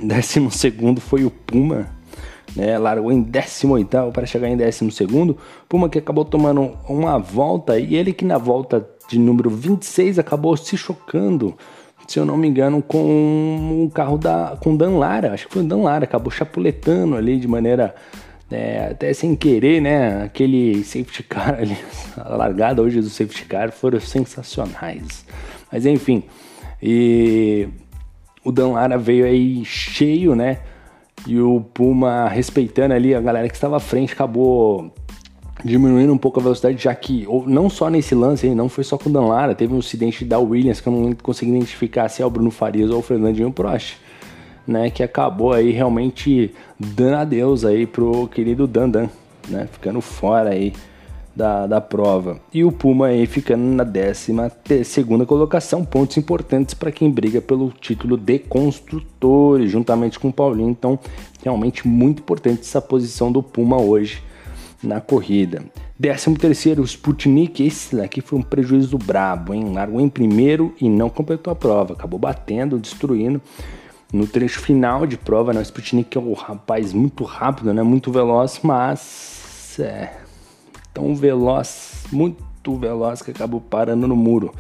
Décimo 0.04 0.52
segundo 0.52 1.00
foi 1.00 1.24
o 1.24 1.32
Puma, 1.32 1.90
né? 2.56 2.78
Largou 2.78 3.10
em 3.10 3.22
18 3.22 4.12
para 4.12 4.26
chegar 4.26 4.50
em 4.50 4.58
12. 4.58 4.90
Puma 5.70 5.90
que 5.90 5.98
acabou 5.98 6.26
tomando 6.26 6.78
uma 6.90 7.18
volta 7.18 7.80
e 7.80 7.96
ele 7.96 8.12
que 8.12 8.26
na 8.26 8.38
volta 8.38 8.86
de 9.08 9.18
número 9.18 9.50
26 9.50 10.20
acabou 10.20 10.56
se 10.58 10.78
chocando 10.78 11.56
se 12.12 12.20
eu 12.20 12.26
não 12.26 12.36
me 12.36 12.46
engano, 12.46 12.82
com 12.82 13.86
o 13.86 13.90
carro 13.90 14.18
da 14.18 14.58
com 14.60 14.76
Dan 14.76 14.98
Lara, 14.98 15.34
acho 15.34 15.48
que 15.48 15.54
foi 15.54 15.64
o 15.64 15.66
Dan 15.66 15.78
Lara, 15.78 16.04
acabou 16.04 16.30
chapuletando 16.30 17.16
ali 17.16 17.40
de 17.40 17.48
maneira 17.48 17.96
é, 18.52 18.90
até 18.92 19.14
sem 19.14 19.34
querer, 19.34 19.82
né? 19.82 20.24
Aquele 20.24 20.84
safety 20.84 21.24
car 21.24 21.56
ali, 21.58 21.78
a 22.18 22.36
largada 22.36 22.82
hoje 22.82 23.00
do 23.00 23.10
safety 23.10 23.46
car 23.46 23.72
foram 23.72 23.98
sensacionais. 24.02 25.26
Mas 25.72 25.86
enfim, 25.86 26.24
e 26.84 27.70
o 28.44 28.52
Dan 28.52 28.74
Lara 28.74 28.98
veio 28.98 29.24
aí 29.24 29.64
cheio, 29.64 30.36
né? 30.36 30.60
E 31.26 31.40
o 31.40 31.62
Puma 31.62 32.28
respeitando 32.28 32.94
ali 32.94 33.16
a 33.16 33.22
galera 33.22 33.48
que 33.48 33.56
estava 33.56 33.78
à 33.78 33.80
frente, 33.80 34.12
acabou 34.12 34.94
diminuindo 35.64 36.14
um 36.14 36.18
pouco 36.18 36.40
a 36.40 36.44
velocidade, 36.44 36.84
já 36.84 36.94
que 36.94 37.28
não 37.46 37.70
só 37.70 37.90
nesse 37.90 38.16
lance 38.16 38.50
não 38.54 38.70
foi 38.70 38.84
só 38.84 38.98
com 38.98 39.10
o 39.10 39.14
Dan 39.14 39.26
Lara, 39.26 39.56
teve 39.56 39.74
um 39.74 39.80
acidente 39.80 40.26
da 40.26 40.40
Williams 40.40 40.82
que 40.82 40.88
eu 40.88 40.94
não 40.94 41.14
consegui 41.14 41.52
identificar 41.52 42.10
se 42.10 42.22
é 42.22 42.26
o 42.26 42.30
Bruno 42.30 42.52
Farias 42.52 42.90
ou 42.90 43.00
o 43.00 43.02
Fernandinho 43.02 43.52
Prost, 43.52 43.98
né, 44.68 44.90
que 44.90 45.04
acabou 45.04 45.54
aí 45.54 45.72
realmente 45.72 46.54
dando 46.80 47.16
adeus 47.16 47.66
aí 47.66 47.86
pro 47.86 48.28
querido 48.28 48.68
Dandan, 48.68 49.10
né, 49.48 49.68
ficando 49.72 50.02
fora 50.02 50.50
aí 50.52 50.74
da, 51.36 51.66
da 51.66 51.80
prova. 51.80 52.40
E 52.54 52.64
o 52.64 52.72
Puma 52.72 53.08
aí 53.08 53.26
ficando 53.26 53.64
na 53.64 53.84
décima 53.84 54.52
segunda 54.84 55.26
colocação, 55.26 55.86
pontos 55.86 56.18
importantes 56.18 56.74
para 56.74 56.92
quem 56.92 57.10
briga 57.10 57.40
pelo 57.40 57.72
título 57.72 58.18
de 58.18 58.40
construtores, 58.40 59.72
juntamente 59.72 60.20
com 60.20 60.30
o 60.30 60.34
Paulinho, 60.34 60.70
então 60.70 61.00
realmente 61.44 61.88
muito 61.88 62.20
importante 62.20 62.62
essa 62.62 62.82
posição 62.82 63.32
do 63.32 63.42
Puma 63.42 63.80
hoje 63.80 64.22
na 64.84 65.00
corrida. 65.00 65.64
13 66.02 66.36
terceiro, 66.36 66.82
o 66.82 66.86
Sputnik, 66.86 67.64
esse 67.64 67.96
daqui 67.96 68.22
foi 68.22 68.40
um 68.40 68.42
prejuízo 68.42 68.98
brabo, 68.98 69.54
hein? 69.54 69.72
Largou 69.72 70.02
em 70.02 70.10
primeiro 70.10 70.74
e 70.82 70.90
não 70.90 71.10
completou 71.10 71.54
a 71.54 71.56
prova, 71.56 71.94
acabou 71.94 72.20
batendo, 72.20 72.80
destruindo. 72.80 73.42
No 74.12 74.28
trecho 74.28 74.60
final 74.60 75.06
de 75.06 75.18
prova, 75.18 75.54
né? 75.54 75.60
o 75.60 75.64
Sputnik 75.64 76.18
é 76.18 76.20
um 76.20 76.34
rapaz 76.34 76.92
muito 76.92 77.24
rápido, 77.24 77.74
né? 77.74 77.82
muito 77.82 78.12
veloz, 78.12 78.60
mas 78.62 79.80
é 79.80 80.18
tão 80.94 81.16
veloz, 81.16 82.04
muito 82.12 82.76
veloz 82.78 83.22
que 83.22 83.32
acabou 83.32 83.62
parando 83.62 84.08
no 84.08 84.16
muro. 84.16 84.54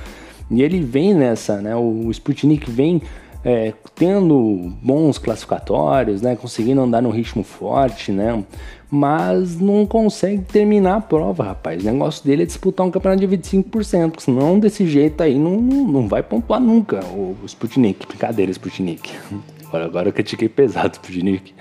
E 0.49 0.61
ele 0.61 0.81
vem 0.81 1.13
nessa, 1.13 1.61
né? 1.61 1.75
O 1.75 2.09
Sputnik 2.11 2.69
vem 2.69 3.01
é, 3.43 3.73
tendo 3.95 4.71
bons 4.81 5.17
classificatórios, 5.17 6.21
né, 6.21 6.35
conseguindo 6.35 6.81
andar 6.81 7.01
num 7.01 7.09
ritmo 7.09 7.43
forte, 7.43 8.11
né, 8.11 8.43
mas 8.89 9.59
não 9.59 9.85
consegue 9.85 10.41
terminar 10.43 10.97
a 10.97 11.01
prova, 11.01 11.43
rapaz. 11.45 11.81
O 11.81 11.85
negócio 11.85 12.25
dele 12.25 12.43
é 12.43 12.45
disputar 12.45 12.85
um 12.85 12.91
campeonato 12.91 13.25
de 13.25 13.37
25%, 13.37 14.19
senão 14.19 14.59
desse 14.59 14.85
jeito 14.85 15.23
aí 15.23 15.39
não, 15.39 15.55
não 15.61 16.07
vai 16.07 16.21
pontuar 16.21 16.59
nunca 16.59 16.99
o, 17.05 17.37
Sputnik. 17.45 18.05
Brincadeira, 18.05 18.51
Sputnik. 18.51 19.13
Agora, 19.71 19.85
agora 19.85 20.09
eu 20.09 20.13
critiquei 20.13 20.49
pesado 20.49 20.89
o 20.89 20.91
Sputnik. 20.91 21.53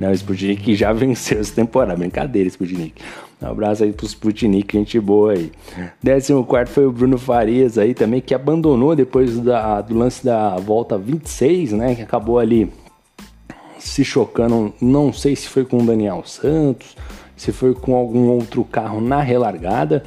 Não, 0.00 0.10
o 0.10 0.12
Sputnik 0.12 0.74
já 0.74 0.90
venceu 0.92 1.38
essa 1.38 1.54
temporada. 1.54 1.96
Brincadeira, 1.96 2.48
Sputnik. 2.48 3.00
Um 3.40 3.46
abraço 3.46 3.84
aí 3.84 3.92
pro 3.92 4.04
Sputnik, 4.04 4.76
gente 4.76 4.98
boa 4.98 5.32
aí. 5.34 5.52
14 6.04 6.72
foi 6.72 6.86
o 6.86 6.90
Bruno 6.90 7.16
Farias 7.16 7.78
aí 7.78 7.94
também, 7.94 8.20
que 8.20 8.34
abandonou 8.34 8.96
depois 8.96 9.38
da, 9.38 9.80
do 9.80 9.96
lance 9.96 10.24
da 10.24 10.56
volta 10.56 10.98
26, 10.98 11.72
né? 11.72 11.94
Que 11.94 12.02
acabou 12.02 12.40
ali 12.40 12.68
se 13.78 14.04
chocando. 14.04 14.74
Não 14.80 15.12
sei 15.12 15.36
se 15.36 15.46
foi 15.46 15.64
com 15.64 15.78
o 15.78 15.86
Daniel 15.86 16.24
Santos, 16.24 16.96
se 17.36 17.52
foi 17.52 17.74
com 17.74 17.94
algum 17.94 18.28
outro 18.28 18.64
carro 18.64 19.00
na 19.00 19.20
relargada, 19.20 20.02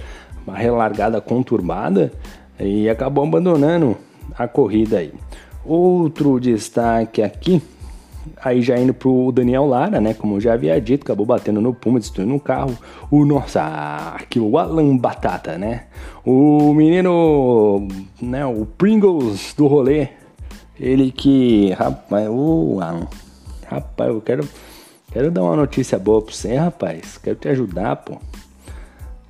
uma 0.45 0.57
relargada 0.57 1.21
conturbada, 1.21 2.11
e 2.59 2.89
acabou 2.89 3.23
abandonando 3.23 3.97
a 4.37 4.45
corrida 4.45 4.97
aí. 4.97 5.13
Outro 5.65 6.39
destaque 6.39 7.21
aqui 7.21 7.61
Aí 8.41 8.61
já 8.61 8.77
indo 8.77 8.93
pro 8.93 9.31
Daniel 9.31 9.65
Lara, 9.65 10.01
né? 10.01 10.13
Como 10.13 10.35
eu 10.35 10.41
já 10.41 10.53
havia 10.53 10.79
dito, 10.81 11.03
acabou 11.03 11.25
batendo 11.25 11.61
no 11.61 11.73
Puma, 11.73 11.99
destruindo 11.99 12.35
o 12.35 12.39
carro. 12.39 12.77
O 13.11 13.23
nossa, 13.23 13.61
aqui 14.15 14.39
o 14.39 14.57
Alan 14.57 14.97
Batata, 14.97 15.57
né? 15.57 15.83
O 16.25 16.73
menino, 16.73 17.87
né? 18.21 18.45
O 18.45 18.65
Pringles 18.65 19.53
do 19.55 19.67
rolê. 19.67 20.09
Ele 20.79 21.11
que, 21.11 21.71
rapaz, 21.73 22.27
o 22.29 22.79
Alan, 22.81 23.07
rapaz, 23.67 24.09
eu 24.09 24.21
quero, 24.21 24.47
quero 25.11 25.31
dar 25.31 25.43
uma 25.43 25.55
notícia 25.55 25.97
boa 25.97 26.21
pra 26.21 26.33
você, 26.33 26.55
rapaz. 26.55 27.17
Quero 27.17 27.35
te 27.35 27.47
ajudar, 27.49 27.95
pô. 27.97 28.17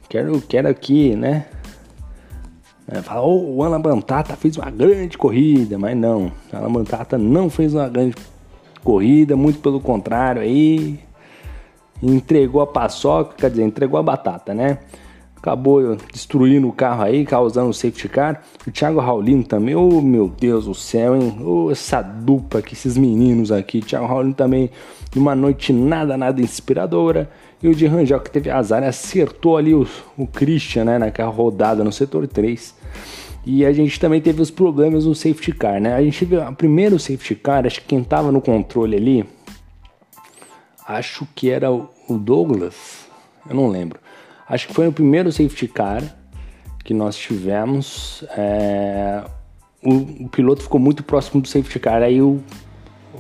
Quero, 0.07 0.41
quero 0.41 0.69
aqui, 0.69 1.15
né? 1.15 1.45
É, 2.87 3.01
fala, 3.01 3.21
oh, 3.21 3.55
o 3.55 3.63
Alan 3.63 3.81
Batata 3.81 4.35
fez 4.35 4.57
uma 4.57 4.69
grande 4.69 5.17
corrida, 5.17 5.77
mas 5.77 5.97
não, 5.97 6.31
o 6.53 6.55
Alan 6.55 6.71
Batata 6.71 7.17
não 7.17 7.49
fez 7.49 7.73
uma 7.73 7.89
grande 7.89 8.15
corrida, 8.83 9.35
muito 9.35 9.59
pelo 9.59 9.79
contrário, 9.79 10.41
aí 10.41 10.99
entregou 12.01 12.61
a 12.61 12.67
paçoca, 12.67 13.35
quer 13.35 13.49
dizer, 13.49 13.63
entregou 13.63 13.99
a 13.99 14.03
batata, 14.03 14.53
né? 14.53 14.79
Acabou 15.45 15.95
destruindo 16.11 16.67
o 16.67 16.73
carro 16.73 17.03
aí, 17.03 17.23
causando 17.23 17.69
o 17.69 17.73
safety 17.73 18.09
car. 18.09 18.41
O 18.65 18.71
Thiago 18.71 18.99
Raulino 18.99 19.43
também, 19.43 19.75
oh 19.75 20.01
meu 20.01 20.27
Deus 20.27 20.65
do 20.65 20.73
céu, 20.73 21.15
hein? 21.15 21.37
Oh, 21.39 21.69
essa 21.69 22.01
dupla 22.01 22.61
aqui, 22.61 22.73
esses 22.73 22.97
meninos 22.97 23.51
aqui. 23.51 23.79
Thiago 23.79 24.07
Raulino 24.07 24.33
também, 24.33 24.71
numa 25.15 25.35
noite 25.35 25.71
nada, 25.71 26.17
nada 26.17 26.41
inspiradora. 26.41 27.29
E 27.61 27.67
o 27.67 27.75
de 27.75 27.85
Rangel, 27.85 28.19
que 28.21 28.31
teve 28.31 28.49
azar, 28.49 28.81
acertou 28.81 29.55
ali 29.55 29.75
o, 29.75 29.87
o 30.17 30.25
Christian, 30.25 30.85
né? 30.85 30.97
Naquela 30.97 31.29
rodada 31.29 31.83
no 31.83 31.91
setor 31.91 32.27
3. 32.27 32.73
E 33.45 33.63
a 33.63 33.71
gente 33.71 33.99
também 33.99 34.19
teve 34.19 34.41
os 34.41 34.49
problemas 34.49 35.05
no 35.05 35.13
safety 35.13 35.51
car, 35.51 35.79
né? 35.79 35.93
A 35.93 36.01
gente 36.01 36.25
viu 36.25 36.41
o 36.41 36.55
primeiro 36.55 36.97
safety 36.97 37.35
car, 37.35 37.67
acho 37.67 37.81
que 37.81 37.89
quem 37.89 38.03
tava 38.03 38.31
no 38.31 38.41
controle 38.41 38.97
ali, 38.97 39.25
acho 40.87 41.27
que 41.35 41.51
era 41.51 41.71
o 41.71 41.87
Douglas, 42.09 43.05
eu 43.47 43.55
não 43.55 43.67
lembro. 43.67 43.99
Acho 44.47 44.67
que 44.67 44.73
foi 44.73 44.85
no 44.85 44.93
primeiro 44.93 45.31
safety 45.31 45.67
car 45.67 46.03
que 46.83 46.93
nós 46.93 47.17
tivemos. 47.17 48.23
É, 48.37 49.23
o, 49.83 50.25
o, 50.25 50.29
piloto 50.29 50.61
ficou 50.63 50.79
muito 50.79 51.03
próximo 51.03 51.41
do 51.41 51.47
safety 51.47 51.79
car, 51.79 52.03
aí 52.03 52.21
o, 52.21 52.39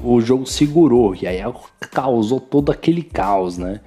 o 0.03 0.21
jogo 0.21 0.45
segurou 0.45 1.15
e 1.15 1.25
aí 1.25 1.39
causou 1.91 2.39
todo 2.39 2.71
aquele 2.71 3.01
caos, 3.01 3.57
né? 3.57 3.81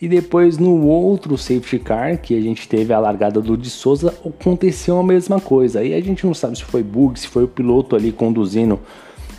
E 0.00 0.08
depois 0.08 0.58
no 0.58 0.86
outro 0.86 1.36
safety 1.36 1.78
car, 1.78 2.18
que 2.18 2.36
a 2.36 2.40
gente 2.40 2.68
teve 2.68 2.92
a 2.92 3.00
largada 3.00 3.40
do 3.40 3.56
de 3.56 3.68
Souza, 3.68 4.14
aconteceu 4.24 4.96
a 4.98 5.02
mesma 5.02 5.40
coisa. 5.40 5.80
Aí 5.80 5.92
a 5.92 6.00
gente 6.00 6.24
não 6.24 6.32
sabe 6.32 6.56
se 6.56 6.64
foi 6.64 6.82
bug, 6.84 7.18
se 7.18 7.26
foi 7.26 7.44
o 7.44 7.48
piloto 7.48 7.96
ali 7.96 8.12
conduzindo 8.12 8.78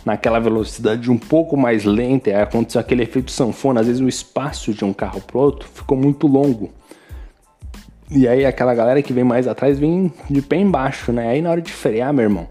naquela 0.04 0.38
velocidade 0.38 1.10
um 1.10 1.18
pouco 1.18 1.56
mais 1.56 1.84
lenta, 1.84 2.30
aí 2.30 2.36
aconteceu 2.36 2.80
aquele 2.80 3.02
efeito 3.02 3.30
sanfona, 3.30 3.80
às 3.80 3.86
vezes 3.86 4.00
o 4.00 4.08
espaço 4.08 4.72
de 4.72 4.84
um 4.84 4.92
carro 4.92 5.20
pro 5.20 5.38
outro 5.38 5.68
ficou 5.68 5.96
muito 5.96 6.26
longo. 6.26 6.70
E 8.10 8.26
aí 8.26 8.44
aquela 8.44 8.74
galera 8.74 9.00
que 9.02 9.12
vem 9.12 9.22
mais 9.22 9.46
atrás 9.46 9.78
vem 9.78 10.12
de 10.28 10.42
pé 10.42 10.56
embaixo, 10.56 11.12
né? 11.12 11.28
Aí 11.28 11.40
na 11.40 11.50
hora 11.50 11.62
de 11.62 11.72
frear, 11.72 12.12
meu 12.12 12.24
irmão, 12.24 12.48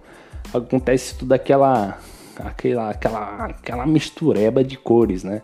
acontece 0.54 1.16
tudo 1.16 1.34
aquela 1.34 1.98
aquela 2.40 2.90
aquela 2.92 3.46
aquela 3.46 3.86
mistureba 3.86 4.64
de 4.64 4.78
cores, 4.78 5.24
né? 5.24 5.42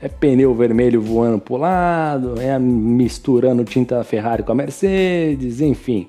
É 0.00 0.08
pneu 0.08 0.54
vermelho 0.54 1.02
voando 1.02 1.38
pro 1.38 1.56
lado, 1.56 2.40
é 2.40 2.58
misturando 2.58 3.62
tinta 3.64 4.02
Ferrari 4.04 4.42
com 4.42 4.52
a 4.52 4.54
Mercedes, 4.54 5.60
enfim. 5.60 6.08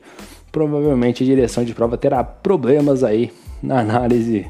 Provavelmente 0.51 1.24
a 1.24 1.25
direção 1.25 1.63
de 1.63 1.74
prova 1.74 1.98
terá 1.98 2.24
problemas 2.24 3.04
aí 3.04 3.32
na 3.62 3.80
análise 3.82 4.48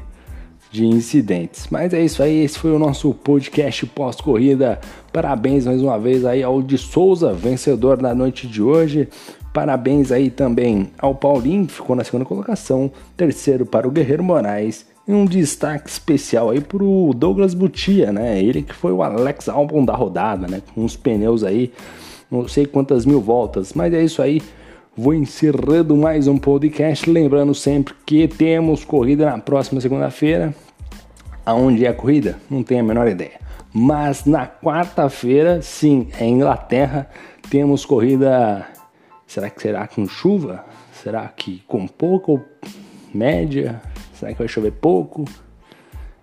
de 0.70 0.86
incidentes. 0.86 1.66
Mas 1.70 1.92
é 1.92 2.02
isso 2.02 2.22
aí, 2.22 2.44
esse 2.44 2.58
foi 2.58 2.70
o 2.72 2.78
nosso 2.78 3.12
podcast 3.12 3.84
pós-corrida. 3.86 4.80
Parabéns 5.12 5.66
mais 5.66 5.82
uma 5.82 5.98
vez 5.98 6.24
aí 6.24 6.42
ao 6.42 6.62
de 6.62 6.78
Souza, 6.78 7.32
vencedor 7.32 7.96
da 7.96 8.14
noite 8.14 8.46
de 8.46 8.62
hoje. 8.62 9.08
Parabéns 9.52 10.12
aí 10.12 10.30
também 10.30 10.90
ao 10.96 11.14
Paulinho, 11.14 11.66
que 11.66 11.72
ficou 11.72 11.96
na 11.96 12.04
segunda 12.04 12.24
colocação. 12.24 12.90
Terceiro 13.16 13.66
para 13.66 13.88
o 13.88 13.90
Guerreiro 13.90 14.22
Moraes. 14.22 14.86
E 15.08 15.12
um 15.12 15.24
destaque 15.24 15.90
especial 15.90 16.50
aí 16.50 16.60
para 16.60 16.84
o 16.84 17.12
Douglas 17.12 17.52
Butia, 17.52 18.12
né? 18.12 18.40
Ele 18.40 18.62
que 18.62 18.74
foi 18.74 18.92
o 18.92 19.02
Alex 19.02 19.48
Albon 19.48 19.84
da 19.84 19.94
rodada, 19.94 20.46
né? 20.46 20.62
Com 20.72 20.84
uns 20.84 20.96
pneus 20.96 21.42
aí, 21.42 21.72
não 22.30 22.46
sei 22.46 22.64
quantas 22.64 23.04
mil 23.04 23.20
voltas. 23.20 23.72
Mas 23.72 23.92
é 23.92 24.04
isso 24.04 24.22
aí. 24.22 24.40
Vou 24.96 25.14
encerrando 25.14 25.96
mais 25.96 26.26
um 26.26 26.36
podcast, 26.36 27.08
lembrando 27.08 27.54
sempre 27.54 27.94
que 28.04 28.26
temos 28.26 28.84
corrida 28.84 29.26
na 29.26 29.38
próxima 29.38 29.80
segunda-feira. 29.80 30.52
Aonde 31.46 31.86
é 31.86 31.88
a 31.88 31.94
corrida? 31.94 32.38
Não 32.50 32.64
tenho 32.64 32.80
a 32.80 32.82
menor 32.82 33.06
ideia. 33.06 33.38
Mas 33.72 34.24
na 34.24 34.48
quarta-feira, 34.48 35.62
sim, 35.62 36.08
é 36.18 36.26
Inglaterra, 36.26 37.08
temos 37.48 37.84
corrida. 37.84 38.66
Será 39.28 39.48
que 39.48 39.62
será 39.62 39.86
com 39.86 40.08
chuva? 40.08 40.64
Será 40.92 41.28
que 41.28 41.62
com 41.68 41.86
pouco 41.86 42.32
ou 42.32 42.44
média? 43.14 43.80
Será 44.12 44.32
que 44.32 44.38
vai 44.38 44.48
chover 44.48 44.72
pouco? 44.72 45.24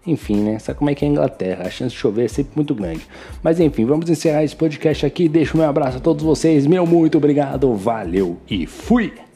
Enfim, 0.07 0.37
né? 0.37 0.57
Sabe 0.57 0.79
como 0.79 0.89
é 0.89 0.95
que 0.95 1.03
é 1.03 1.07
a 1.07 1.11
Inglaterra? 1.11 1.67
A 1.67 1.69
chance 1.69 1.93
de 1.93 1.99
chover 1.99 2.25
é 2.25 2.27
sempre 2.29 2.53
muito 2.55 2.73
grande. 2.73 3.05
Mas 3.43 3.59
enfim, 3.59 3.85
vamos 3.85 4.09
encerrar 4.09 4.43
esse 4.43 4.55
podcast 4.55 5.05
aqui. 5.05 5.27
Deixo 5.27 5.57
meu 5.57 5.67
abraço 5.67 5.97
a 5.97 6.01
todos 6.01 6.23
vocês. 6.23 6.65
Meu 6.65 6.85
muito 6.85 7.17
obrigado, 7.17 7.73
valeu 7.75 8.37
e 8.49 8.65
fui! 8.65 9.26